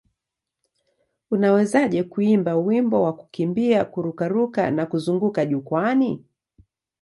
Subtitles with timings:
[1.31, 6.25] Unawezaje kuimba wimbo kwa kukimbia, kururuka na kuzunguka jukwaani?